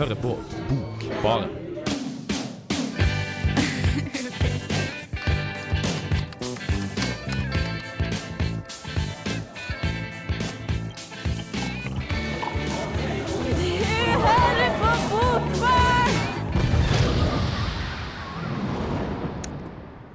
[0.00, 0.36] hører på
[0.68, 1.50] Bokbaren.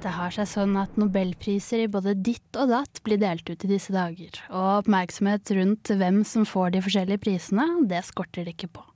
[0.02, 3.70] Det har seg sånn at nobelpriser i både ditt og datt blir delt ut i
[3.70, 8.74] disse dager, og oppmerksomhet rundt hvem som får de forskjellige prisene, det skorter det ikke
[8.80, 8.86] på.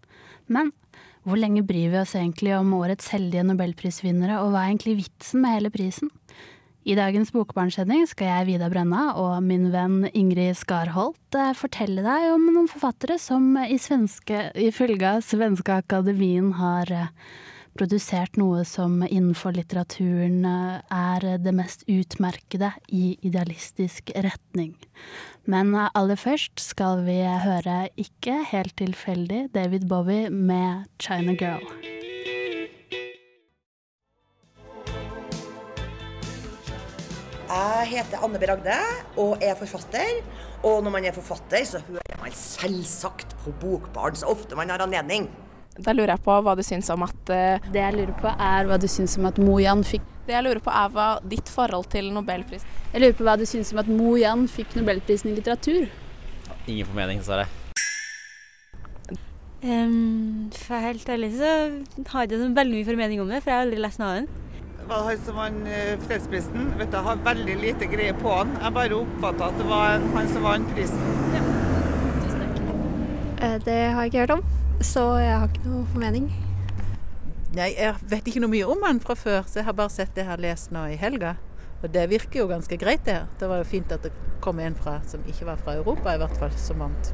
[0.50, 0.72] Men
[1.26, 5.44] hvor lenge bryr vi oss egentlig om årets heldige nobelprisvinnere, og hva er egentlig vitsen
[5.44, 6.10] med hele prisen?
[6.88, 12.30] I dagens Bokbarnsending skal jeg, Vida Brenna, og min venn Ingrid Skarholt eh, fortelle deg
[12.32, 17.12] om noen forfattere som ifølge Svenske Akademien har eh,
[17.80, 24.74] produsert noe som innenfor litteraturen eh, er det mest utmerkede i idealistisk retning.
[25.48, 31.72] Men eh, aller først skal vi høre ikke helt tilfeldig David Bowie med 'China Girl'.
[37.50, 38.46] Jeg heter Anne B.
[38.46, 38.76] Ragde
[39.18, 40.20] og er forfatter.
[40.62, 44.84] Og når man er forfatter, så hører man selvsagt på Bokbarn så ofte man har
[44.84, 45.26] anledning.
[45.84, 48.68] Da lurer jeg på hva du syns om at uh, Det jeg lurer på er
[48.68, 51.48] hva du syns om at Mo Yan fikk Det jeg lurer på er hva ditt
[51.48, 55.30] forhold til nobelprisen Jeg lurer på hva du syns om at Mo Yan fikk nobelprisen
[55.32, 55.88] i litteratur.
[56.68, 57.46] Ingen formening, dessverre.
[59.62, 61.48] Um, for helt ærlig så
[62.08, 64.08] har jeg ikke så veldig mye formening om det, for jeg har aldri lest noe
[64.08, 64.28] av den.
[64.90, 66.70] var han som vant eh, fredsprisen.
[66.80, 68.54] Vet du, Jeg har veldig lite greie på han.
[68.62, 71.04] Jeg bare oppfatta at det var han som vant prisen.
[73.40, 74.42] Eh, Det har jeg ikke hørt om,
[74.80, 76.30] så jeg har ikke noe formening.
[77.56, 80.14] Nei, jeg vet ikke noe mye om han fra før, så jeg har bare sett
[80.14, 81.34] det jeg har lest nå i helga.
[81.80, 83.28] Og det virker jo ganske greit, det her.
[83.40, 84.12] Det var jo fint at det
[84.44, 87.12] kom en fra, som ikke var fra Europa, i hvert fall, som vant.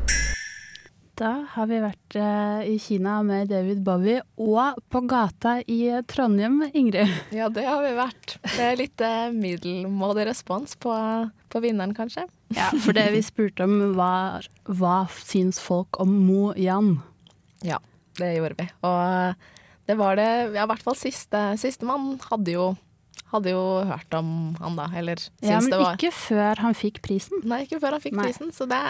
[1.17, 5.78] Da har vi vært eh, i Kina med David Bowie og på gata i
[6.10, 7.09] Trondheim, Ingrid.
[7.33, 8.37] Ja, det har vi vært.
[8.44, 10.93] Det er litt eh, middelmådig respons på,
[11.48, 12.27] på vinneren, kanskje.
[12.53, 16.98] Ja, for det vi spurte om var hva syns folk om Mo Yan?
[17.66, 17.81] Ja,
[18.21, 18.69] det gjorde vi.
[18.87, 19.47] Og
[19.87, 22.66] det var det Ja, i hvert fall siste Sistemann hadde jo
[23.32, 24.87] hadde jo hørt om han, da.
[24.94, 27.43] Eller syns Ja, men det var ikke før han fikk prisen.
[27.49, 28.28] Nei, ikke før han fikk Nei.
[28.28, 28.53] prisen.
[28.54, 28.81] Så det,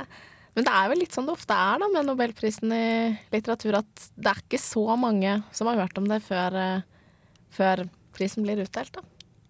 [0.56, 2.87] men det er vel litt sånn det ofte er da med nobelprisen i
[3.32, 7.14] litteratur, at det er ikke så mange som har hørt om det før, eh,
[7.56, 8.93] før prisen blir utdelt.
[8.93, 9.04] da.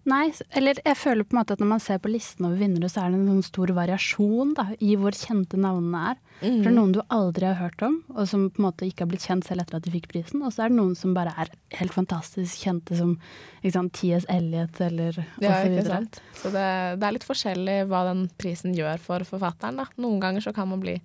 [0.07, 2.87] Nei, eller jeg føler på en måte at når man ser på listen over vinnere,
[2.87, 6.21] så er det en sånn stor variasjon da, i hvor kjente navnene er.
[6.37, 9.03] For det er noen du aldri har hørt om, og som på en måte ikke
[9.03, 10.43] har blitt kjent selv etter at de fikk prisen.
[10.47, 13.15] Og så er det noen som bare er helt fantastisk kjente, som
[13.73, 14.27] sant, T.S.
[14.31, 15.79] Elliot eller Ja, osv.
[15.89, 16.21] så?
[16.43, 16.67] Så det,
[17.01, 19.81] det er litt forskjellig hva den prisen gjør for forfatteren.
[19.81, 19.89] da.
[19.99, 20.95] Noen ganger så kan man bli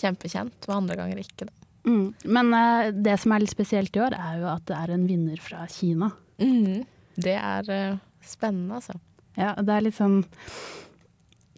[0.00, 1.46] kjempekjent, og andre ganger ikke.
[1.46, 1.54] da.
[1.84, 2.08] Mm.
[2.34, 5.06] Men uh, det som er litt spesielt i år, er jo at det er en
[5.06, 6.10] vinner fra Kina.
[7.14, 7.98] Det er eh,
[8.30, 8.98] spennende, altså.
[9.36, 10.20] Ja, det er litt sånn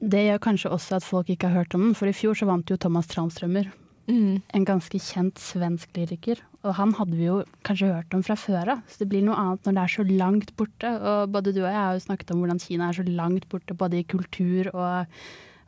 [0.01, 2.47] Det gjør kanskje også at folk ikke har hørt om den, for i fjor så
[2.49, 3.71] vant jo Thomas Tranströmer.
[4.09, 6.39] En ganske kjent svensk lyriker.
[6.63, 9.35] Og han hadde vi jo kanskje hørt om fra før av, så det blir noe
[9.41, 10.93] annet når det er så langt borte.
[11.11, 13.75] Og både du og jeg har jo snakket om hvordan Kina er så langt borte,
[13.75, 15.17] både i kultur og,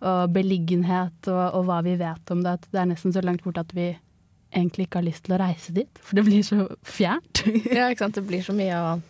[0.06, 2.56] og beliggenhet og, og hva vi vet om det.
[2.60, 3.88] At det er nesten så langt borte at vi
[4.54, 7.42] egentlig ikke har lyst til å reise dit, for det blir så fjernt.
[7.75, 8.20] Ja, ikke sant.
[8.20, 9.00] Det blir så mye å-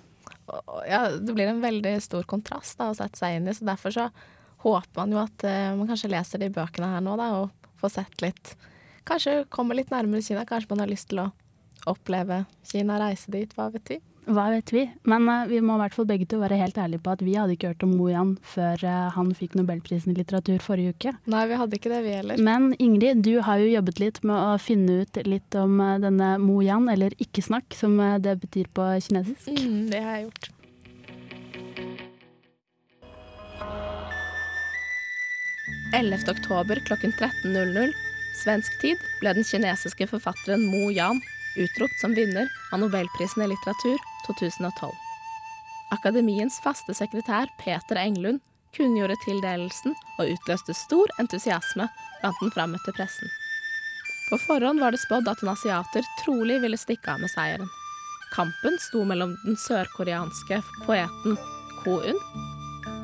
[0.89, 3.95] Ja, det blir en veldig stor kontrast da, å sette seg inn i, så derfor
[3.95, 4.09] så
[4.65, 7.99] håper man jo at uh, man kanskje leser de bøkene her nå, da, og får
[8.01, 8.57] sett litt
[9.09, 11.31] Kanskje kommer litt nærmere Kina, kanskje man har lyst til å
[11.89, 13.97] oppleve Kina, reise dit, hva vet vi.
[14.29, 14.83] Hva vet vi?
[15.09, 17.37] Men uh, vi må i hvert fall begge to være helt ærlige på at vi
[17.39, 21.15] hadde ikke hørt om Mo Yan før uh, han fikk nobelprisen i litteratur forrige uke.
[21.33, 22.43] Nei, vi hadde ikke det, vi heller.
[22.51, 26.35] Men Ingrid, du har jo jobbet litt med å finne ut litt om uh, denne
[26.43, 29.49] Mo Yan, eller ikke snakk, som det betyr på kinesisk.
[29.57, 30.53] Mm, det har jeg gjort.
[36.29, 37.93] oktober klokken 13.00
[38.43, 41.17] svensk tid ble den kinesiske forfatteren Mo Yan
[41.57, 44.93] utropt som vinner av Nobelprisen i litteratur 2012.
[45.91, 48.41] Akademiens faste sekretær Peter Englund
[48.77, 51.89] kunngjorde tildelelsen og utløste stor entusiasme
[52.21, 53.31] blant den frammøtte pressen.
[54.29, 57.71] På forhånd var det spådd at en asiater trolig ville stikke av med seieren.
[58.35, 61.39] Kampen sto mellom den sørkoreanske poeten
[61.81, 62.21] Ko-un,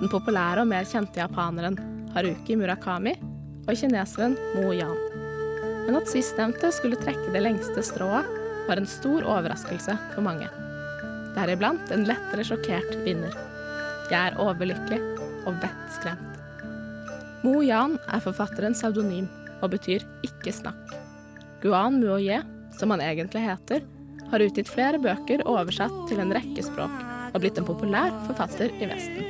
[0.03, 1.79] den populære og mer kjente japaneren
[2.13, 3.17] Haruki Murakami
[3.65, 5.04] og kineseren Mo Yan.
[5.85, 8.29] Men at sistnevnte skulle trekke det lengste strået,
[8.69, 10.49] var en stor overraskelse for mange.
[11.35, 13.35] Deriblant en lettere sjokkert vinner.
[14.11, 15.01] Jeg er overlykkelig
[15.49, 16.31] og vettskremt.
[17.45, 19.29] Mo Yan er forfatterens pseudonym
[19.61, 20.95] og betyr 'ikke snakk'.
[21.61, 22.43] Guan Muoye,
[22.79, 23.83] som han egentlig heter,
[24.31, 26.97] har utgitt flere bøker oversatt til en rekke språk
[27.35, 29.25] og blitt en populær forfatter i Vesten.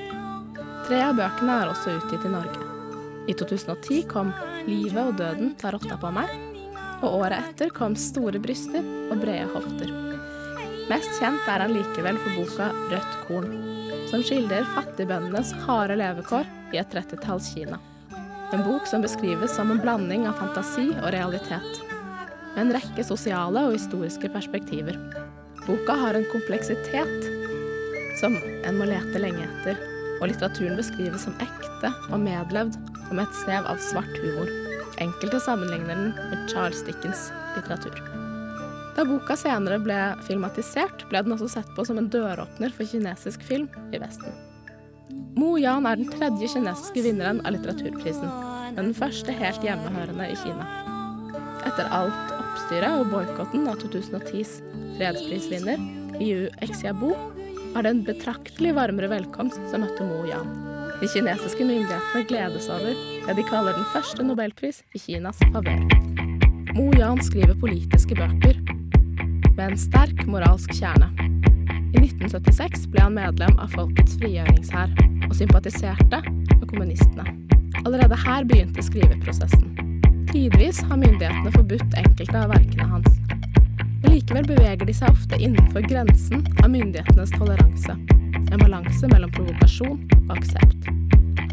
[0.87, 2.64] Tre av bøkene er også utgitt i Norge.
[3.27, 4.33] I 2010 kom
[4.67, 6.33] 'Livet og døden tar rotta på meg',
[7.01, 9.93] og året etter kom 'Store bryster og brede hofter'.
[10.91, 13.55] Mest kjent er han likevel for boka 'Rødt korn',
[14.11, 16.45] som skildrer fattigbøndenes harde levekår
[16.75, 17.81] i et 30-talls Kina.
[18.53, 21.81] En bok som beskrives som en blanding av fantasi og realitet,
[22.55, 25.01] med en rekke sosiale og historiske perspektiver.
[25.67, 27.31] Boka har en kompleksitet
[28.21, 29.81] som en må lete lenge etter,
[30.21, 32.77] og litteraturen beskrives som ekte og medlevd
[33.09, 34.51] og med et snev av svart humor.
[35.03, 37.99] Enkelte sammenligner den med Charles Dickens litteratur.
[38.95, 39.99] Da boka senere ble
[40.29, 44.31] filmatisert, ble den også sett på som en døråpner for kinesisk film i Vesten.
[45.35, 48.31] Mo Yan er den tredje kinesiske vinneren av litteraturprisen,
[48.77, 50.69] men den første helt hjemmehørende i Kina.
[51.67, 54.61] Etter alt oppstyret og boikotten av 2010s
[54.95, 55.83] fredsprisvinner
[56.21, 57.17] Liu Xiaobo,
[57.75, 60.74] var det en betraktelig varmere velkomst som møtte Mo Yan.
[61.05, 62.95] De kinesiske myndighetene gledes over
[63.27, 65.83] det de kaller den første nobelpris i Kinas favør.
[66.79, 68.57] Mo Yan skriver politiske bøker
[69.51, 71.11] med en sterk moralsk kjerne.
[71.93, 74.97] I 1976 ble han medlem av Folkets frigjøringshær
[75.29, 77.29] og sympatiserte med kommunistene.
[77.85, 79.77] Allerede her begynte skriveprosessen.
[80.33, 83.13] Tidvis har myndighetene forbudt enkelte av verkene hans.
[84.01, 88.01] Men likevel beveger de seg ofte innenfor grensen av myndighetenes toleranse.
[88.51, 90.89] En balanse mellom provokasjon og aksept.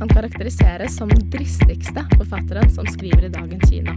[0.02, 3.94] Han karakteriseres som den dristigste forfatteren som skriver i dagens Kina.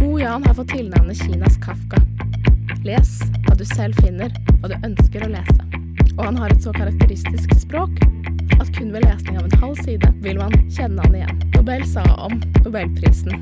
[0.00, 2.02] Mo Yan har fått tilnavnet Kinas Kafka.
[2.84, 3.12] Les
[3.46, 5.62] hva du selv finner, hva du ønsker å lese.
[6.18, 8.02] Og han har et så karakteristisk språk
[8.58, 11.40] at kun ved lesning av en halv side vil man kjenne han igjen.
[11.56, 12.36] Nobel sa om
[12.66, 13.32] Nobelprisen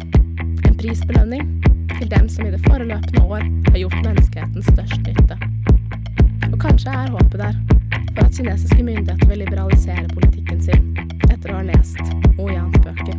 [0.68, 1.50] en prisbelønning
[1.96, 5.40] til dem som i det foreløpende år har gjort menneskeheten størst nytte.
[6.52, 7.69] Og kanskje er håpet der
[8.24, 10.90] at kinesiske myndigheter vil liberalisere politikken sin
[11.30, 12.00] etter å ha lest
[12.36, 13.16] Mo Yans bøker.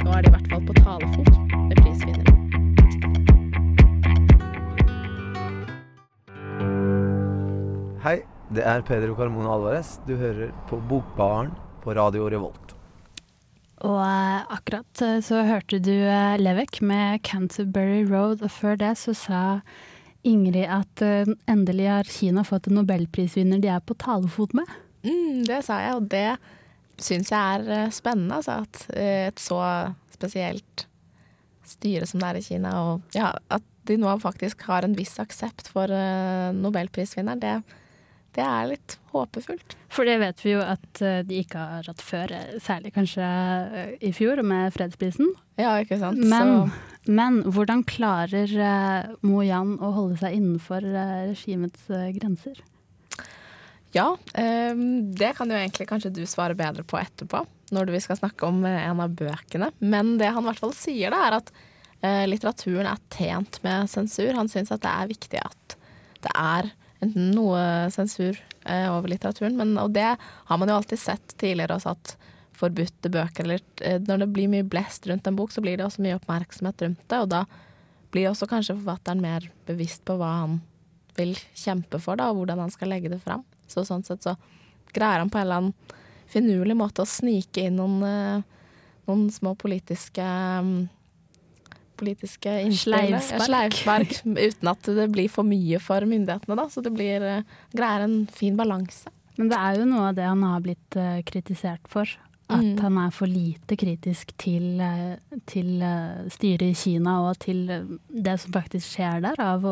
[0.00, 1.30] Nå er de i hvert fall på talefot
[1.68, 2.36] med prisvinneren.
[8.00, 8.18] Hei,
[8.56, 9.98] det er Pedro Carmona Alvarez.
[10.08, 11.52] Du hører på Bokbaren
[11.84, 12.74] på Radio Revolt.
[13.80, 18.98] Og eh, akkurat eh, så hørte du eh, Levek med 'Canterbury Road', og før det
[19.00, 19.42] så sa
[20.22, 24.68] Ingrid at eh, endelig har Kina fått en nobelprisvinner de er på talefot med.
[25.06, 26.26] Mm, det sa jeg, og det
[27.00, 28.40] syns jeg er eh, spennende.
[28.40, 29.60] Altså, at eh, et så
[30.12, 30.86] spesielt
[31.70, 35.14] styre som det er i Kina, og ja, at de nå faktisk har en viss
[35.22, 35.90] aksept for
[36.52, 37.78] nobelprisvinneren, det,
[38.36, 39.74] det er litt håpefullt.
[39.90, 43.26] For det vet vi jo at eh, de ikke har hatt før, eh, særlig kanskje
[43.26, 45.32] eh, i fjor med fredsprisen.
[45.58, 46.22] Ja, ikke sant.
[46.22, 48.50] Men, Så men hvordan klarer
[49.26, 52.60] Mo Yan å holde seg innenfor regimets grenser?
[53.92, 54.74] ja, eh,
[55.18, 57.42] det kan jo egentlig kanskje du svare bedre på etterpå,
[57.74, 59.72] når vi skal snakke om en av bøkene.
[59.82, 61.50] Men det han i hvert fall sier, da, er at
[62.06, 64.30] eh, litteraturen er tjent med sensur.
[64.38, 65.76] Han syns at det er viktig at
[66.22, 67.62] det er enten noe
[67.94, 72.14] sensur eh, over litteraturen, men, og det har man jo alltid sett tidligere også, at
[72.60, 75.86] forbudte bøker, eller eh, når det blir mye blest rundt en bok, så blir det
[75.86, 77.44] også mye oppmerksomhet rundt det, og da
[78.10, 80.60] blir også kanskje forfatteren mer bevisst på hva han
[81.16, 83.44] vil kjempe for, da, og hvordan han skal legge det fram.
[83.70, 84.36] Så sånn sett så
[84.94, 85.98] greier han på en eller annen
[86.30, 88.66] finurlig måte å snike inn noen, eh,
[89.08, 90.88] noen små politiske mm,
[92.00, 92.96] politiske innspill.
[92.96, 93.44] Sleivspark.
[93.46, 94.16] Sleivspark,
[94.48, 96.66] uten at det blir for mye for myndighetene, da.
[96.72, 97.44] Så det blir eh,
[97.76, 99.12] greier en fin balanse.
[99.38, 102.08] Men det er jo noe av det han har blitt eh, kritisert for.
[102.50, 102.80] At Mm.
[102.82, 105.84] han er for lite kritisk til, eh, til
[106.34, 107.60] styret i Kina og til
[108.10, 109.62] det som faktisk skjer der av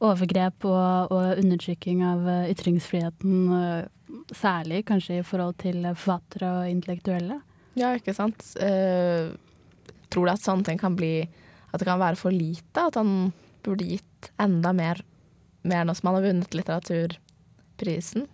[0.00, 3.90] overgrep og, og undertrykking av ytringsfriheten.
[4.32, 7.42] Særlig kanskje i forhold til forfattere og intellektuelle.
[7.76, 8.40] Ja, ikke sant.
[8.56, 9.36] Uh,
[10.08, 11.26] tror du at sånne ting kan bli
[11.76, 12.88] At det kan være for lite?
[12.88, 13.30] At han
[13.66, 15.02] burde gitt enda mer,
[15.66, 18.26] mer nå som han har vunnet litteraturprisen?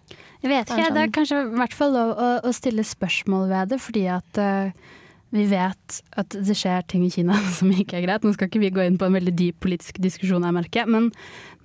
[0.43, 3.73] Jeg vet ikke, det er kanskje i hvert fall lov å, å stille spørsmål ved
[3.75, 4.99] det, fordi at uh,
[5.33, 8.27] vi vet at det skjer ting i Kina som ikke er greit.
[8.27, 11.09] Nå skal ikke vi gå inn på en veldig dyp politisk diskusjon, jeg merker, men,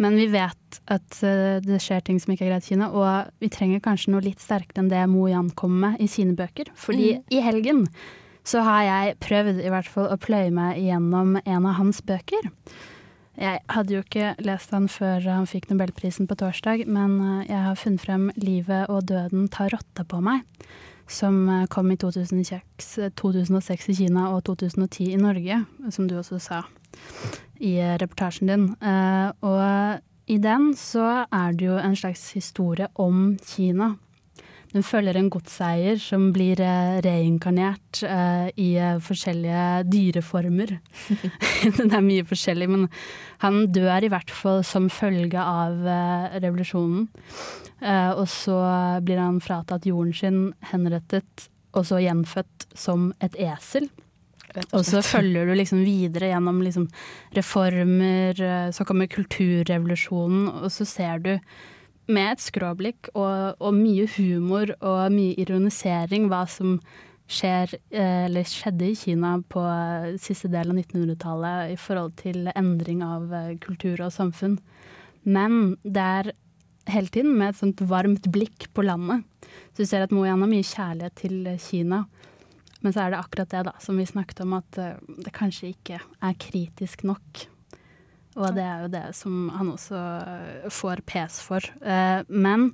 [0.01, 3.34] men vi vet at uh, det skjer ting som ikke er greit i Kina, og
[3.43, 6.72] vi trenger kanskje noe litt sterkere enn det Mo Yan kommer med i sine bøker.
[6.77, 7.24] Fordi Mm.
[7.34, 7.84] i helgen
[8.48, 12.48] så har jeg prøvd i hvert fall å pløye meg gjennom en av hans bøker.
[13.38, 17.63] Jeg hadde jo ikke lest han før han fikk nobelprisen på torsdag, men eh, jeg
[17.68, 20.42] har funnet frem 'Livet og døden tar rotta på meg',
[21.08, 25.60] som eh, kom i 2006, 2006 i Kina og 2010 i Norge,
[25.94, 26.63] som du også sa
[27.60, 28.66] i eh, reportasjen din.
[28.82, 33.94] Eh, Og I den så er det jo en slags historie om Kina.
[34.77, 40.75] Den følger en godseier som blir eh, reinkarnert uh, i eh, forskjellige dyreformer.
[41.79, 42.84] Den er mye forskjellig, men
[43.41, 47.07] han dør i hvert fall som følge av uh, revolusjonen.
[47.81, 48.57] Uh, og så
[49.01, 50.38] blir han fratatt jorden sin,
[50.69, 53.89] henrettet, og så gjenfødt som et esel.
[54.77, 56.86] Og så følger du liksom videre gjennom liksom
[57.34, 58.38] reformer,
[58.74, 61.34] så kommer kulturrevolusjonen, og så ser du
[62.08, 66.78] med et skråblikk og, og mye humor og mye ironisering hva som
[67.28, 72.48] skjer, eh, eller skjedde i Kina på eh, siste del av 1900-tallet i forhold til
[72.56, 74.58] endring av eh, kultur og samfunn.
[75.28, 76.32] Men det er
[76.94, 79.28] hele tiden med et sånt varmt blikk på landet.
[79.76, 82.06] Så du ser at Mo Yan har mye kjærlighet til Kina.
[82.80, 86.00] Men så er det akkurat det da, som vi snakket om, at det kanskje ikke
[86.00, 87.48] er kritisk nok.
[88.38, 91.65] Og det er jo det som han også eh, får pes for.
[91.82, 92.70] Eh, Men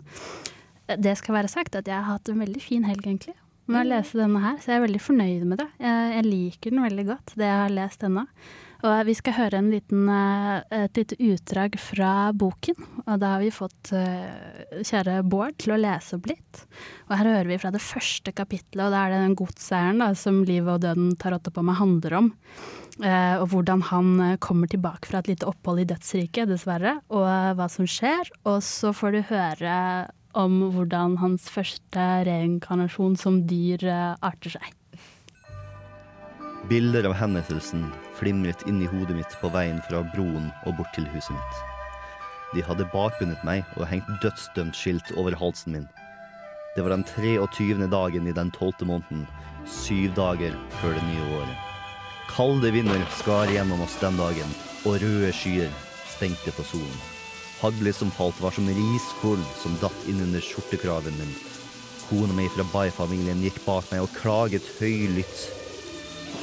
[1.00, 3.38] det skal være sagt at jeg har hatt en veldig fin helg, egentlig.
[3.72, 5.70] Med å lese denne her, så jeg er veldig fornøyd med det.
[5.79, 8.25] Jeg, liker den veldig godt, det jeg har lest ennå.
[8.84, 12.75] Og vi skal høre en liten, eh, et lite utdrag fra boken.
[13.05, 13.93] Og da har vi fått
[14.84, 16.65] kjære Bård til å lese opp litt.
[17.08, 20.43] Og her hører vi fra det første kapitlet, og da er det den godseieren som
[20.43, 22.34] livet og døden tar åtte på meg handler om.
[23.01, 27.00] Eh, og hvordan han eh, kommer tilbake fra et lite opphold i dødsriket, dessverre.
[27.09, 28.29] Og eh, hva som skjer.
[28.45, 29.77] Og så får du høre
[30.38, 33.85] om hvordan hans første reinkarnasjon som dyr
[34.17, 34.71] arter seg.
[36.69, 37.83] Bilder av henrettelsen
[38.17, 41.59] flimret inn i hodet mitt på veien fra broen og bort til huset mitt.
[42.53, 45.85] De hadde bakbundet meg og hengt dødsdømt skilt over halsen min.
[46.73, 47.85] Det var den 23.
[47.91, 49.27] dagen i den tolvte måneden,
[49.69, 51.73] syv dager før det nye året.
[52.30, 54.53] Kalde vinder skar gjennom oss den dagen,
[54.86, 55.74] og røde skyer
[56.15, 57.01] stengte på solen.
[57.62, 61.36] Haglet som falt var som riskorn som datt inn under skjortekraven min.
[62.10, 65.48] Kona mi fra Bai-familien gikk bak meg og klaget høylytt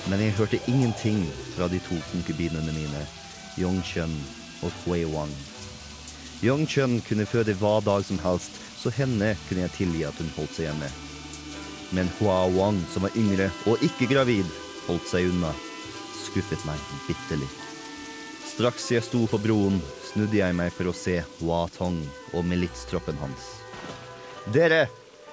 [0.08, 3.02] men jeg hørte ingenting fra de to konkubinene mine,
[3.60, 4.12] Yongchun
[4.64, 5.32] og Hui Wang.
[6.42, 10.56] Yongchun kunne føde hva dag som helst, så henne kunne jeg tilgi at hun holdt
[10.56, 10.88] seg hjemme.
[11.92, 14.48] Men Hua Wang, som var yngre og ikke gravid,
[14.86, 15.52] holdt seg unna.
[16.30, 17.48] Skuffet meg bitterlig.
[18.46, 21.98] Straks jeg sto på broen, snudde jeg meg for å se Hua Tong
[22.34, 23.56] og militstroppen hans.
[24.54, 24.84] Dere,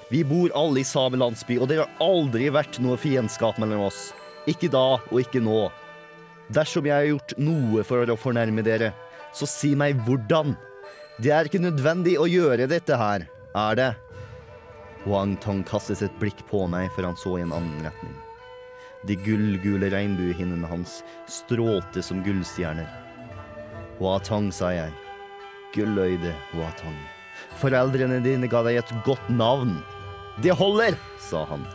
[0.09, 4.11] vi bor alle i samme landsby, og det har aldri vært noe fiendskap mellom oss.
[4.49, 5.67] Ikke da og ikke nå.
[6.53, 8.93] Dersom jeg har gjort noe for å fornærme dere,
[9.35, 10.55] så si meg hvordan.
[11.21, 13.91] Det er ikke nødvendig å gjøre dette her, er det?
[15.07, 18.15] Wang Tong kastet et blikk på meg før han så i en annen retning.
[19.05, 22.87] De gullgule regnbuehinnene hans strålte som gullstjerner.
[24.01, 24.93] Watang, sa jeg.
[25.75, 26.97] Gulløyde Watang.
[27.61, 29.77] Foreldrene dine ga deg et godt navn.
[30.41, 31.65] Det holder, sa han.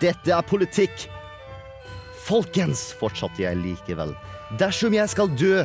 [0.00, 1.08] Dette er politikk.
[2.24, 4.12] Folkens, fortsatte jeg likevel,
[4.60, 5.64] dersom jeg skal dø,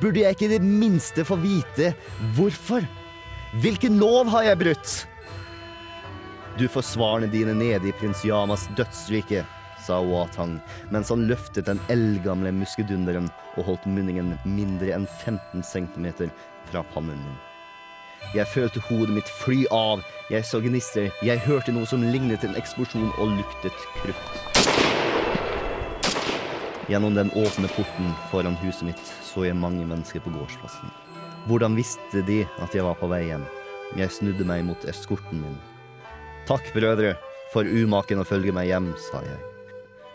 [0.00, 1.94] burde jeg ikke i det minste få vite
[2.36, 2.84] hvorfor?
[3.62, 4.94] Hvilken lov har jeg brutt?
[6.58, 9.42] Du får svarene dine nede i prins Yamas dødsrike,
[9.84, 10.58] sa Watang,
[10.90, 16.30] mens han løftet den eldgamle muskedunderen og holdt munningen mindre enn 15 cm
[16.70, 17.20] fra pannen.
[18.34, 22.56] Jeg følte hodet mitt fly av, jeg så gnister, jeg hørte noe som lignet en
[22.58, 24.64] eksplosjon og luktet krutt.
[26.88, 30.92] Gjennom den åpne porten foran huset mitt så jeg mange mennesker på gårdsplassen.
[31.48, 33.44] Hvordan visste de at jeg var på vei hjem?
[34.00, 35.56] Jeg snudde meg mot eskorten min.
[36.48, 37.14] Takk, brødre,
[37.52, 39.53] for umaken å følge meg hjem, sa jeg.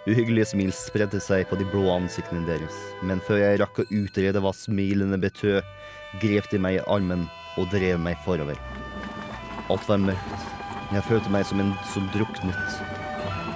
[0.10, 2.76] Uhyggelige smil spredte seg på de blå ansiktene deres,
[3.06, 5.60] men før jeg rakk å utrede hva smilene betød,
[6.24, 7.28] grep de meg i armen
[7.62, 8.58] og drev meg forover.
[9.70, 10.48] Alt var mørkt.
[10.90, 12.80] Jeg følte meg som en som druknet.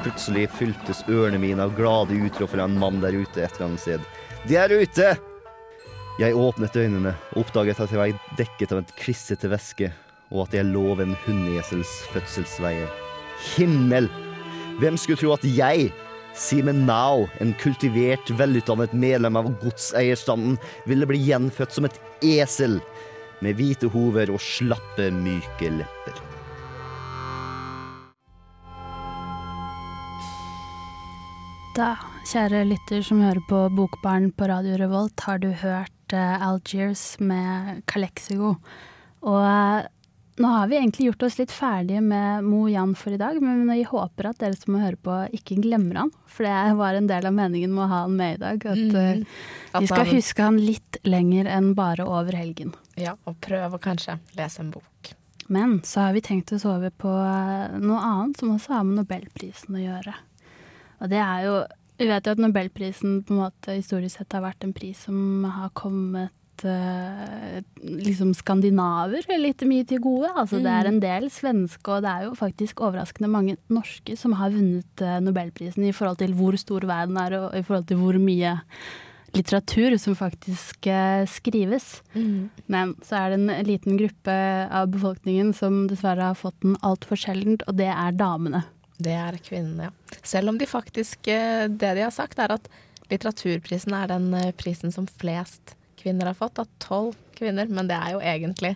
[0.04, 3.82] Plutselig fyltes ørene mine av glade utrop fra en mann der ute et eller annet
[3.82, 4.06] sted.
[4.46, 5.14] De er ute!
[6.22, 9.90] Jeg åpnet øynene og oppdaget at jeg var dekket av en klissete væske,
[10.30, 12.92] og at jeg lå ved en hundeesels fødselsveier.
[13.56, 14.12] Himmel!
[14.78, 15.90] Hvem skulle tro at jeg,
[16.34, 20.58] Simen Nao, en kultivert, velutdannet medlem av godseierstanden,
[20.90, 22.80] ville bli gjenfødt som et esel,
[23.46, 26.22] med hvite hover og slappe, myke lepper.
[31.78, 31.96] Da,
[32.30, 37.82] kjære lytter som hører på Bokbarn på Radio Revolt, har du hørt uh, Algiers med
[37.90, 38.56] Calexico.
[39.22, 39.86] Og uh,
[40.42, 43.68] nå har vi egentlig gjort oss litt ferdige med Mo Jan for i dag, men
[43.70, 46.12] vi håper at dere som må høre på, ikke glemmer han.
[46.26, 48.66] For det var en del av meningen med å ha han med i dag.
[48.66, 48.96] At Mm.
[48.96, 49.26] eh,
[49.74, 52.74] At vi skal han- huske han litt lenger enn bare over helgen.
[52.98, 55.14] Ja, og prøve å kanskje lese en bok.
[55.50, 59.06] Men så har vi tenkt oss over på eh, noe annet som også har med
[59.06, 60.14] Nobelprisen å gjøre.
[61.02, 61.66] Og det er jo
[62.00, 65.44] Vi vet jo at Nobelprisen på en måte historisk sett har vært en pris som
[65.44, 66.32] har kommet
[66.68, 70.32] eh, liksom skandinaver litt mye til gode.
[70.34, 74.36] Altså det er en del svenske, og det er jo faktisk overraskende mange norske som
[74.40, 78.00] har vunnet eh, Nobelprisen i forhold til hvor stor verden er, og i forhold til
[78.02, 78.56] hvor mye
[79.34, 82.02] litteratur som faktisk eh, skrives.
[82.70, 84.38] Men så er det en liten gruppe
[84.70, 88.66] av befolkningen som dessverre har fått den altfor sjeldent, og det er damene.
[89.04, 90.18] Det er kvinnene, ja.
[90.24, 92.68] Selv om de faktisk Det de har sagt, er at
[93.10, 95.74] litteraturprisen er den prisen som flest
[96.04, 96.60] kvinner har fått.
[96.60, 97.70] Av tolv kvinner.
[97.72, 98.76] Men det er jo egentlig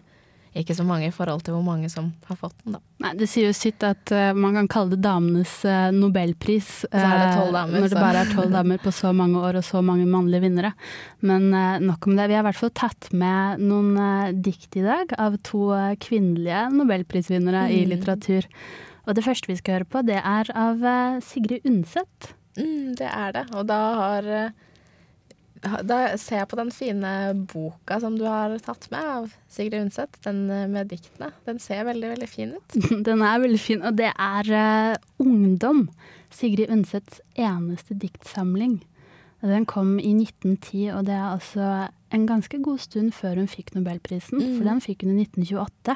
[0.57, 2.79] ikke så mange i forhold til hvor mange som har fått den, da.
[3.03, 6.71] Nei, Det sier jo sitt at uh, man kan kalle det damenes uh, nobelpris.
[6.87, 7.99] så det 12 eh, damer, Når det så.
[8.01, 10.71] bare er tolv damer på så mange år og så mange mannlige vinnere.
[11.21, 11.51] Men
[11.85, 12.25] nok om det.
[12.31, 15.67] Vi har i hvert fall tatt med noen dikt i dag av to
[16.01, 17.89] kvinnelige nobelprisvinnere i Mm.
[17.93, 18.47] litteratur.
[19.05, 20.81] Og det første vi skal høre på, det er av
[21.21, 22.33] Sigrid Undset.
[22.57, 23.45] Mm, det er det.
[23.53, 24.49] Og da har ha-
[25.61, 27.11] Da ser jeg på den fine
[27.49, 31.31] boka som du har tatt med av Sigrid Undset, den eh, med diktene.
[31.47, 32.77] Den ser veldig, veldig fin ut.
[33.07, 35.87] Den er veldig fin, og det er uh, Ungdom.
[36.29, 38.81] Sigrid Undsets eneste diktsamling.
[39.41, 41.67] Den kom i 1910, og det er altså
[42.13, 44.57] en ganske god stund før hun fikk Nobelprisen, Mm.
[44.57, 45.95] for den fikk hun i 1928.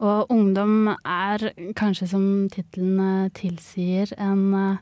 [0.00, 4.76] Og Ungdom er kanskje, som tittelen eh, tilsier, en, eh,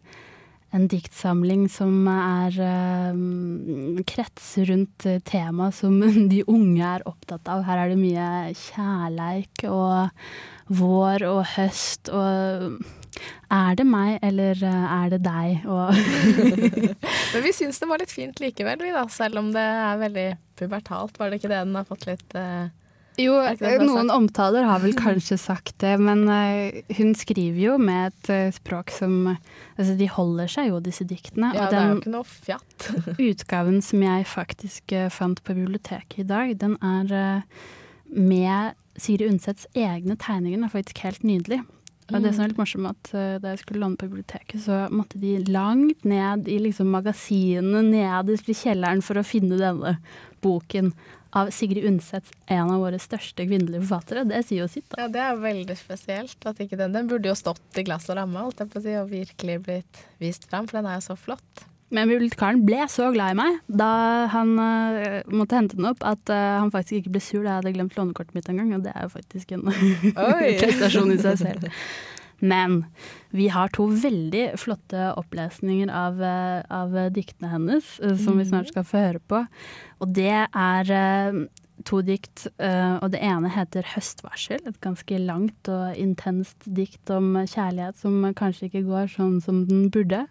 [0.74, 5.98] en diktsamling som er eh, kretser rundt eh, tema som
[6.32, 7.64] de unge er opptatt av.
[7.68, 8.28] Her er det mye
[8.66, 10.10] kjærleik og
[10.66, 12.80] vår og høst og
[13.48, 15.62] Er det meg, eller eh, er det deg?
[17.32, 19.06] Men vi syns det var litt fint likevel, vi da.
[19.12, 20.26] Selv om det er veldig
[20.58, 21.16] pubertalt.
[21.16, 22.66] Var det ikke det den har fått litt eh,
[23.20, 23.36] Jo,
[23.80, 28.48] noen omtaler har vel kanskje sagt det, men eh, hun skriver jo med et eh,
[28.54, 29.36] språk som
[29.76, 31.50] Altså, de holder seg jo, disse diktene.
[31.52, 32.86] Ja, og det er jo ikke noe fjatt.
[33.28, 37.66] utgaven som jeg faktisk eh, fant på biblioteket i dag, den er eh,
[38.08, 40.56] med Siri Undsets egne tegninger.
[40.56, 41.60] Den er faktisk helt nydelig.
[42.14, 44.84] Og det som er litt morsomt, at eh, da jeg skulle låne på biblioteket, så
[44.94, 49.96] måtte de langt ned i liksom magasinene nederst i kjelleren for å finne denne
[50.44, 50.92] boken
[51.36, 54.24] av Sigrid Undset, en av våre største kvinnelige forfattere.
[54.30, 55.04] Det sier jo sitt, da.
[55.04, 56.38] Ja, det er veldig spesielt.
[56.48, 58.84] At ikke den, den burde jo stått i glass og ramme, holdt jeg på å
[58.86, 61.66] si, og virkelig blitt vist fram, for den er jo så flott.
[61.94, 63.90] Men bibliotekaren ble så glad i meg da
[64.32, 67.60] han uh, måtte hente den opp, at uh, han faktisk ikke ble sur da jeg
[67.60, 69.68] hadde glemt lånekortet mitt en gang, og det er jo faktisk en
[70.16, 71.68] prestasjon i seg selv.
[72.52, 72.82] Men
[73.36, 78.72] vi har to veldig flotte opplesninger av, eh, av diktene hennes, eh, som vi snart
[78.72, 79.46] skal få høre på.
[80.00, 81.46] Og det er eh,
[81.84, 84.66] to dikt, og det ene heter 'Høstvarsel'.
[84.66, 89.90] Et ganske langt og intenst dikt om kjærlighet som kanskje ikke går sånn som den
[89.90, 90.26] burde.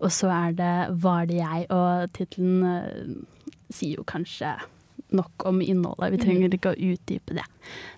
[0.00, 3.26] Og så er det 'Var det jeg', og tittelen
[3.70, 4.56] sier jo kanskje
[5.14, 6.12] nok om innholdet.
[6.14, 7.46] Vi trenger ikke å utdype det.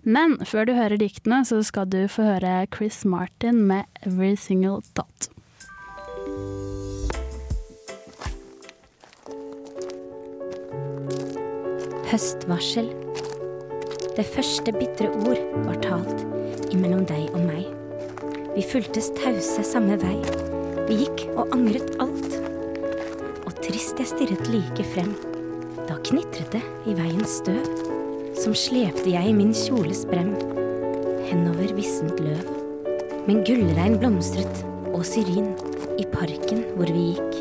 [0.03, 4.81] Men før du hører diktene, så skal du få høre Chris Martin med 'Every Single
[4.94, 5.31] Dot'.
[12.11, 12.90] Høstvarsel.
[14.16, 16.25] Det første bitre ord var talt
[16.75, 17.68] imellom deg og meg.
[18.57, 20.18] Vi fulgtes tause samme vei.
[20.90, 22.35] Vi gikk og angret alt.
[23.46, 25.29] Og trist jeg stirret like frem.
[25.90, 27.64] Da knitret det i veiens støv.
[28.38, 30.29] Som slepte jeg i min kjoles brem.
[31.26, 32.44] Henover vissent løv.
[33.26, 34.61] Men gullregn blomstret
[34.92, 35.48] og syrin
[35.98, 37.40] i parken hvor vi gikk.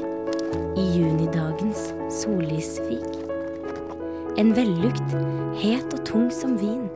[0.82, 3.06] I junidagens sollysfik.
[4.42, 5.14] En vellukt,
[5.62, 6.88] het og tung som vin,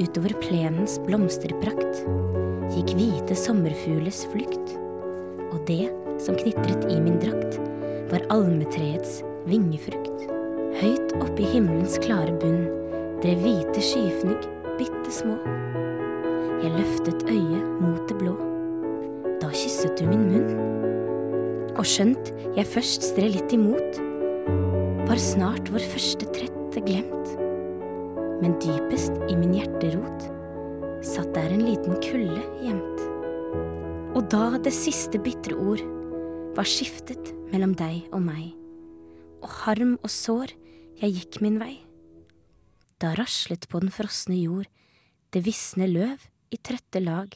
[0.00, 2.04] utover plenens blomsterprakt,
[2.72, 4.76] gikk hvite sommerfugles flukt,
[5.50, 5.90] og det
[6.22, 7.58] som knitret i min drakt,
[8.12, 10.15] var almetreets vingefrukt.
[10.76, 12.66] Høyt oppe i himmelens klare bunn
[13.22, 14.42] drev hvite skyfnugg
[14.76, 15.38] bitte små.
[16.60, 18.34] Jeg løftet øyet mot det blå.
[19.40, 20.50] Da kysset du min munn.
[21.80, 24.02] Og skjønt jeg først stred litt imot,
[25.08, 27.32] var snart vår første trette glemt.
[28.42, 30.28] Men dypest i min hjerterot
[31.00, 33.00] satt der en liten kulde gjemt.
[34.12, 35.80] Og da det siste bitre ord
[36.56, 38.52] var skiftet mellom deg og meg,
[39.40, 40.52] og harm og sår
[40.96, 41.74] jeg gikk min vei,
[43.02, 44.68] da raslet på den frosne jord
[45.34, 46.22] Det visne løv
[46.54, 47.34] i trøtte lag.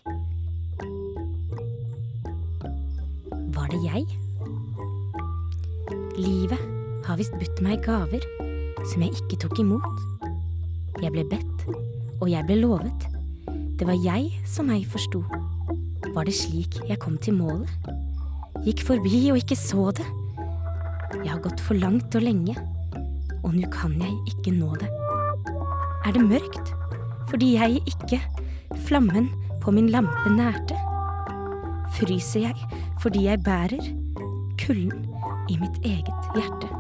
[3.57, 4.07] Var det jeg?
[6.17, 6.63] Livet
[7.05, 8.25] har visst budt meg gaver
[8.89, 10.01] som jeg ikke tok imot.
[11.03, 11.67] Jeg ble bedt,
[12.23, 13.09] og jeg ble lovet.
[13.77, 15.21] Det var jeg som meg forsto.
[16.15, 17.69] Var det slik jeg kom til målet?
[18.65, 20.09] Gikk forbi og ikke så det.
[21.21, 22.57] Jeg har gått for langt og lenge,
[23.43, 24.91] og nå kan jeg ikke nå det.
[26.07, 26.75] Er det mørkt
[27.31, 28.21] fordi jeg ikke
[28.87, 29.29] flammen
[29.63, 30.77] på min lampe nærte?
[31.97, 32.69] Fryser jeg
[33.03, 33.91] fordi jeg bærer
[34.61, 35.07] kulden
[35.49, 36.71] i mitt eget hjerte?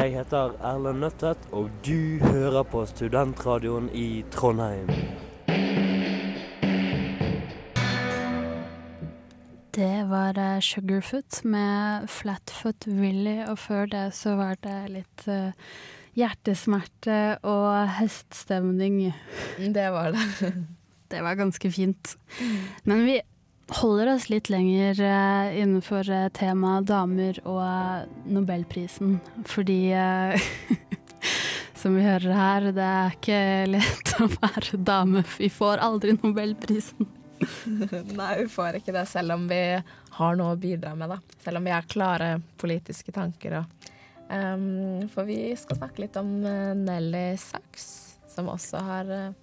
[0.00, 4.88] Jeg heter Erlend Nøttet, og du hører på Studentradioen i Trondheim.
[10.10, 15.56] Var eh, Sugarfoot med Flatfoot Willy, og før det så var det litt eh,
[16.18, 19.02] hjertesmerte og høststemning.
[19.58, 20.52] Det var det.
[21.12, 22.16] det var ganske fint.
[22.84, 23.20] Men vi
[23.80, 29.82] holder oss litt lenger eh, innenfor temaet damer og Nobelprisen, fordi
[31.80, 33.36] Som vi hører her, det er ikke
[33.72, 35.22] lett å være dame.
[35.38, 37.08] Vi får aldri Nobelprisen.
[38.20, 39.60] Nei, vi får ikke det, selv om vi
[40.16, 41.20] har noe å bidra med, da.
[41.44, 43.60] Selv om vi har klare politiske tanker.
[43.60, 43.92] Og,
[44.28, 47.86] um, for vi skal snakke litt om uh, Nelly Sachs,
[48.30, 49.38] som også har uh,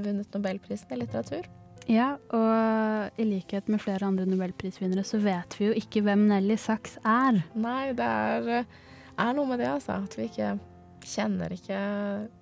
[0.00, 1.48] vunnet Nobelprisen i litteratur.
[1.90, 6.54] Ja, og i likhet med flere andre nobelprisvinnere så vet vi jo ikke hvem Nelly
[6.60, 7.40] Sachs er.
[7.58, 8.66] Nei, det er,
[9.16, 9.98] er noe med det, altså.
[10.04, 10.52] At vi ikke
[11.00, 11.78] kjenner ikke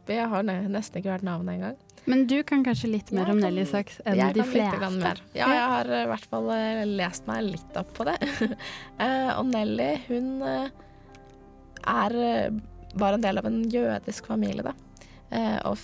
[0.08, 1.78] Vi har nesten ikke hørt navnet engang.
[2.08, 4.88] Men du kan kanskje litt mer om Nelly Sachs enn de fleste?
[4.96, 5.18] mer.
[5.36, 8.16] Ja, jeg har eh, i hvert fall eh, lest meg litt opp på det.
[8.98, 12.14] Eh, og Nelly, hun er
[12.98, 14.72] var en del av en jødisk familie, da.
[15.68, 15.78] Og,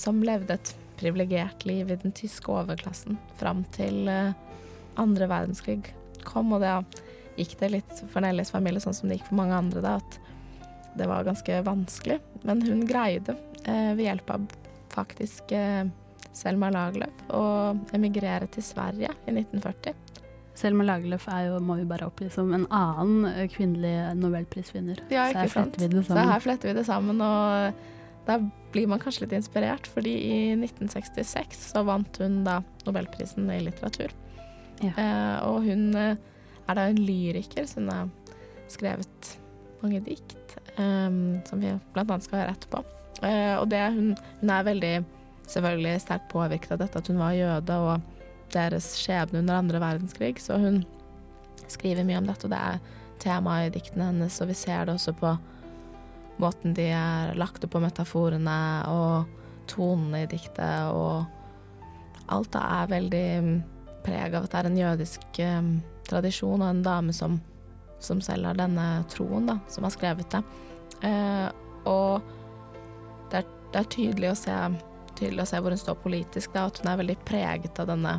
[0.00, 5.92] som levde et privilegert liv i den tyske overklassen fram til andre verdenskrig
[6.26, 6.50] kom.
[6.56, 6.80] Og da
[7.38, 10.96] gikk det litt for Nellys familie sånn som det gikk for mange andre, da, at
[10.98, 12.18] det var ganske vanskelig.
[12.48, 13.36] Men hun greide,
[13.68, 14.48] ved hjelp av
[14.92, 15.84] faktisk eh,
[16.36, 19.94] Selma Lagerlöf, og emigrere til Sverige i 1940.
[20.58, 25.04] Selma Lagerlöf er jo, må vi bare opplyse om, en annen eh, kvinnelig nobelprisvinner.
[25.14, 25.78] Ja, ikke så sant?
[25.78, 27.84] Så her fletter vi det sammen, og
[28.28, 28.38] da
[28.74, 34.12] blir man kanskje litt inspirert, fordi i 1966 så vant hun da Nobelprisen i litteratur.
[34.84, 36.18] Eh, og hun eh,
[36.68, 38.10] er da en lyriker, så hun har
[38.70, 39.32] skrevet
[39.82, 41.08] mange dikt, eh,
[41.48, 42.84] som vi blant annet skal høre etterpå.
[43.26, 44.94] Eh, og det, hun, hun er veldig
[45.48, 50.36] selvfølgelig sterkt påvirket av dette at hun var jøde, og deres skjebne under andre verdenskrig,
[50.40, 50.82] så hun
[51.68, 52.80] skriver mye om dette, og det er
[53.22, 55.34] tema i diktene hennes, og vi ser det også på
[56.38, 58.60] måten de er lagt opp på metaforene
[58.92, 59.34] og
[59.68, 61.26] tonene i diktet, og
[62.32, 63.54] alt da er veldig mm,
[64.06, 65.70] preg av at det er en jødisk mm,
[66.08, 67.40] tradisjon, og en dame som,
[68.00, 70.42] som selv har denne troen, da, som har skrevet det.
[71.08, 71.48] Eh,
[71.88, 72.22] og
[73.72, 74.58] det er, tydelig å se
[75.18, 78.18] tydelig å se hvor hun står politisk, da, at hun er veldig preget av denne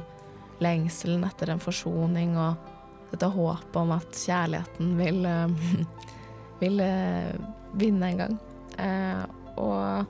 [0.64, 5.86] lengselen etter en forsoning og dette håpet om at kjærligheten vil, eh,
[6.64, 7.32] vil eh,
[7.80, 8.36] vinne en gang.
[8.80, 9.24] Eh,
[9.60, 10.06] og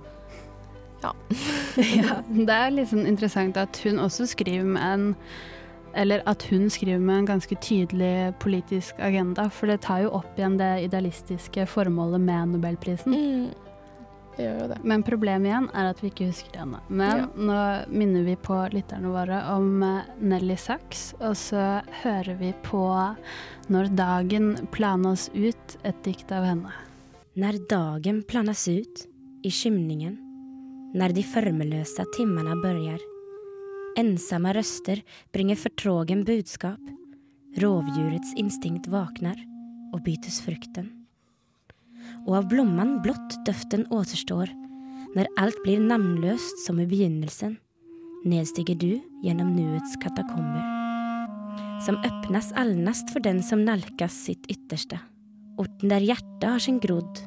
[1.04, 1.14] ja.
[2.02, 2.18] ja.
[2.28, 5.08] Det er litt sånn interessant at hun også skriver med en
[5.98, 10.38] eller at hun skriver med en ganske tydelig politisk agenda, for det tar jo opp
[10.38, 13.16] igjen det idealistiske formålet med nobelprisen.
[14.40, 14.78] Det gjør jo det.
[14.88, 16.78] Men problemet igjen er at vi ikke husker det ennå.
[16.88, 17.26] Men Ja.
[17.36, 22.86] nå minner vi på lytterne våre om eh, Nelly Sachs, og så hører vi på
[23.70, 26.72] Når dagen planas ut, et dikt av henne.
[27.36, 29.04] Når dagen planas ut
[29.44, 30.16] i skymningen,
[30.96, 33.00] når de formeløse timene börjar.
[34.00, 36.80] Ensomme røster bringer fortrogen budskap.
[37.60, 39.36] Rovdyrets instinkt våkner
[39.94, 40.99] og bytes frukten.
[42.30, 44.52] Och av blomman blott døften återstår
[45.18, 47.56] når alt blir navnløst som i begynnelsen.
[48.22, 50.62] Nedstiger du gjennom nuets katakomber.
[51.82, 55.00] Som öppnas allnast for den som nalkas sitt ytterste,
[55.58, 57.18] Orten der hjertet har sin grodd,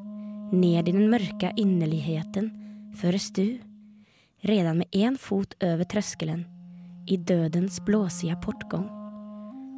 [0.54, 2.52] ned i den mørke innerligheten
[2.96, 3.58] føres du,
[4.46, 6.44] redan med en fot over trøskelen,
[7.10, 8.86] i dødens blåsida portgång.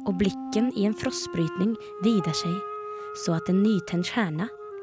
[0.05, 2.53] og blicken i en frostbrytning vidar seg,
[3.25, 4.45] så at en nytent stjärna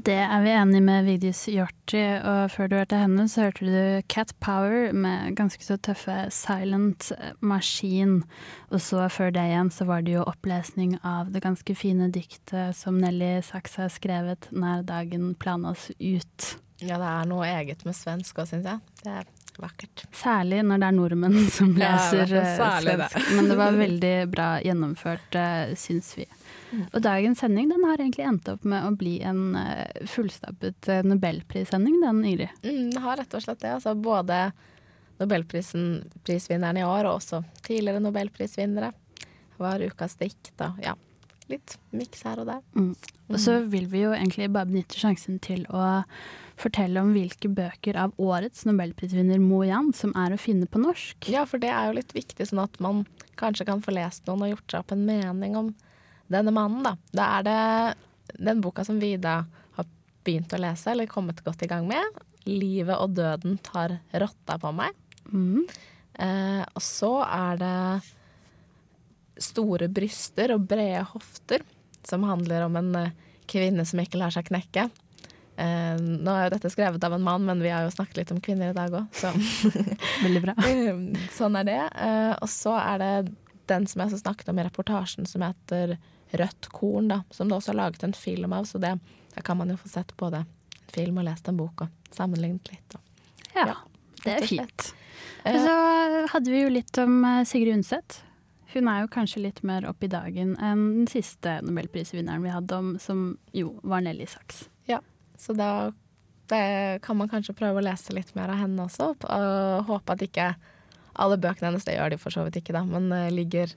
[0.00, 4.06] Det er vi enige med Vigdis Hjorti, og før du hørte henne, så hørte du
[4.08, 7.10] Cat Power med ganske så tøffe Silent
[7.44, 8.22] Machine.
[8.70, 12.78] Og så før det igjen så var det jo opplesning av det ganske fine diktet
[12.78, 16.56] som Nelly Sachs har skrevet 'Nær dagen planas ut'.
[16.80, 18.80] Ja, det er noe eget med svensk òg, syns jeg.
[19.04, 19.28] Det er
[19.62, 20.04] vakkert.
[20.16, 23.08] Særlig når det er nordmenn som leser ja, eh, særlig det.
[23.14, 23.32] svensk.
[23.36, 26.26] Men det var veldig bra gjennomført, eh, syns vi.
[26.70, 26.82] Mm.
[26.86, 32.00] Og dagens sending den har egentlig endt opp med å bli en eh, fullstappet nobelprissending,
[32.04, 32.56] den, Ingrid.
[32.64, 33.74] Mm, det har rett og slett det.
[33.78, 34.42] Altså, både
[35.20, 35.86] nobelprisen,
[36.24, 38.92] prisvinneren i år og også tidligere nobelprisvinnere
[39.60, 40.52] var ukas dikt.
[40.56, 40.72] da.
[40.80, 40.94] ja,
[41.50, 42.62] litt miks her og der.
[42.76, 42.94] Mm.
[43.30, 46.02] Og så vil vi jo egentlig bare benytte sjansen til å
[46.60, 51.30] fortelle om hvilke bøker av årets nobelprisvinner Mo Yan som er å finne på norsk.
[51.32, 53.04] Ja, for det er jo litt viktig, sånn at man
[53.40, 55.72] kanskje kan få lest noen og gjort seg opp en mening om
[56.30, 56.94] denne mannen, da.
[57.16, 59.40] Da er det den boka som Vida
[59.76, 59.88] har
[60.26, 62.20] begynt å lese, eller kommet godt i gang med.
[62.46, 64.96] 'Livet og døden tar rotta på meg'.
[65.28, 65.66] Mm.
[66.20, 68.02] Eh, og så er det
[69.40, 71.64] 'Store bryster og brede hofter',
[72.04, 73.12] som handler om en eh,
[73.46, 74.88] kvinne som ikke lar seg knekke.
[75.60, 78.32] Eh, nå er jo dette skrevet av en mann, men vi har jo snakket litt
[78.32, 79.32] om kvinner i dag òg, så
[80.24, 80.54] Veldig bra.
[81.36, 81.80] sånn er det.
[82.00, 83.12] Eh, og så er det
[83.70, 85.98] den som jeg så snakket om i reportasjen, som heter
[86.30, 88.64] Rødt korn, da, som det også er laget en film av.
[88.70, 88.92] Så det,
[89.34, 92.70] da kan man jo få sett både en film og lest en bok og sammenlignet
[92.70, 92.94] litt.
[92.94, 93.22] Og,
[93.56, 93.74] Ja,
[94.22, 94.90] det er fint.
[95.42, 95.76] Og så
[96.30, 98.20] hadde vi jo litt om eh, Sigrid Undset.
[98.70, 102.78] Hun er jo kanskje litt mer opp i dagen enn den siste nobelprisvinneren vi hadde
[102.78, 104.68] om, som jo var Nelly Sachs.
[105.40, 105.90] Så da
[106.50, 110.24] det kan man kanskje prøve å lese litt mer av henne også, og håpe at
[110.26, 110.48] ikke
[111.20, 113.72] alle bøkene hennes, det gjør de for så vidt ikke, da, men eh, ligger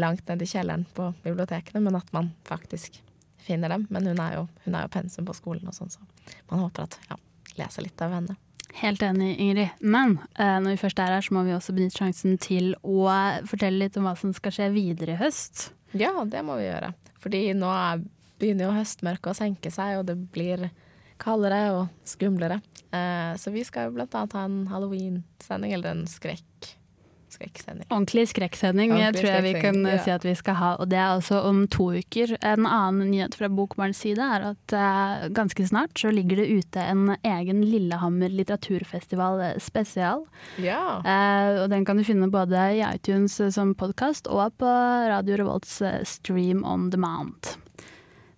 [0.00, 3.00] langt ned i kjelleren på bibliotekene, men at man faktisk
[3.42, 3.86] finner dem.
[3.90, 6.02] Men hun er jo, hun er jo pensum på skolen og sånn, så
[6.50, 7.18] man håper at ja,
[7.58, 8.38] leser litt av henne.
[8.78, 9.82] Helt enig, Ingrid.
[9.84, 13.04] Men eh, når vi først er her, så må vi også benytte sjansen til å
[13.48, 15.68] fortelle litt om hva som skal skje videre i høst.
[15.98, 16.94] Ja, det må vi gjøre.
[17.20, 18.00] Fordi nå er,
[18.40, 20.70] begynner jo høstmørket å senke seg, og det blir
[21.22, 22.60] kaldere og skumlere.
[22.92, 26.74] Eh, så vi skal jo blant annet ha en halloween-sending, eller en skrekk
[27.32, 27.86] skrekksending.
[27.90, 30.02] Ordentlig skrekksending Ordentlig tror jeg vi kan eh, ja.
[30.04, 32.34] si at vi skal ha, og det er altså om to uker.
[32.40, 36.84] En annen nyhet fra Bokbarns side er at eh, ganske snart så ligger det ute
[36.84, 40.26] en egen Lillehammer litteraturfestival eh, spesial.
[40.62, 41.00] Ja.
[41.00, 44.70] Eh, og den kan du finne både i iTunes eh, som podkast og på
[45.12, 47.54] Radio Revolts eh, Stream on demand.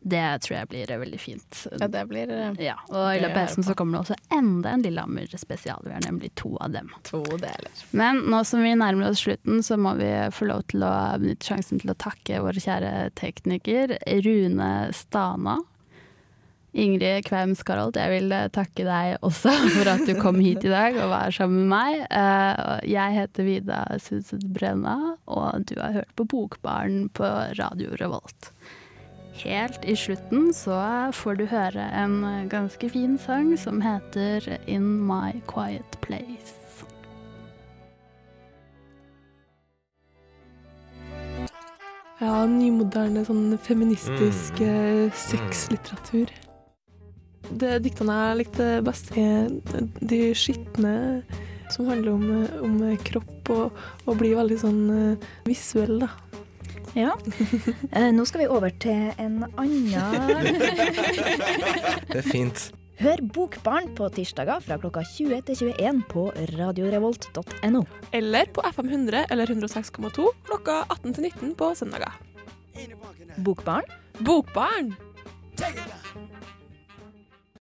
[0.04, 1.60] Det tror jeg blir eh, veldig fint.
[1.80, 4.74] Ja, det blir eh, Ja, og i løpet av høsten så kommer det også enda
[4.74, 5.80] en Lillehammer spesial.
[5.86, 6.90] Vi har nemlig to av dem.
[7.08, 7.70] To deler.
[7.96, 11.48] Men nå som vi nærmer oss slutten, så må vi få lov til å benytte
[11.48, 15.56] sjansen til å takke vår kjære tekniker Rune Stana.
[16.74, 20.74] Ingrid Kveim Skarolt, jeg vil eh, takke deg også for at du kom hit i
[20.74, 22.86] dag og var sammen med meg.
[22.92, 28.52] Jeg heter Vida Sudset Brenna, og du har hørt på Bokbaren på Radio Revolt.
[29.42, 30.78] Helt i slutten så
[31.12, 36.64] får du høre en ganske fin sang som heter In My Quiet Place.
[42.22, 45.10] Ja, nymoderne, sånn feministisk mm.
[45.18, 46.30] sexlitteratur.
[47.50, 49.50] Det diktene jeg likte best, er
[49.98, 50.94] de skitne,
[51.74, 56.12] som handler om, eh, om kropp og, og blir veldig sånn eh, visuell, da.
[56.94, 57.14] Ja.
[57.94, 59.90] Eh, nå skal vi over til en annen
[62.10, 62.68] Det er fint.
[62.98, 67.82] Hør Bokbarn på tirsdager fra klokka 20 til 21 på radiorevolt.no.
[68.14, 72.14] Eller på FM 100 eller 106,2 klokka 18 til 19 på søndager.
[73.42, 73.86] Bokbarn?
[74.22, 74.94] Bokbarn!
[75.56, 76.30] Take it down.